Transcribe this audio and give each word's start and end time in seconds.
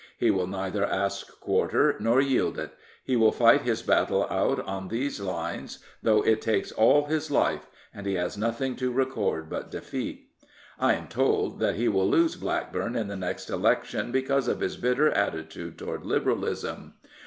He 0.17 0.31
will 0.31 0.47
neither 0.47 0.83
ask 0.83 1.39
quarter 1.39 1.95
nor 1.99 2.19
yield 2.19 2.57
it. 2.57 2.73
He 3.03 3.15
will 3.15 3.31
fight 3.31 3.61
his 3.61 3.83
battle 3.83 4.25
out 4.31 4.59
on 4.61 4.87
these 4.87 5.19
lines 5.19 5.77
though 6.01 6.23
it 6.23 6.41
takes 6.41 6.71
all 6.71 7.05
his 7.05 7.29
life, 7.29 7.67
and 7.93 8.07
he 8.07 8.15
has 8.15 8.35
nothing 8.35 8.75
to 8.77 8.91
record 8.91 9.47
but 9.47 9.69
defeat. 9.69 10.27
I 10.79 10.95
am 10.95 11.07
told 11.07 11.59
that 11.59 11.75
he 11.75 11.87
will 11.87 12.09
lose 12.09 12.35
Blackburn 12.35 12.95
at 12.95 13.09
the 13.09 13.15
next 13.15 13.51
election 13.51 14.11
because 14.11 14.47
of 14.47 14.61
his 14.61 14.75
bitter 14.75 15.11
attitude 15.11 15.77
toward 15.77 16.03
Liberalism. 16.03 16.95